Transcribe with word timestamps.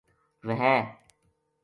وھے 0.47 0.73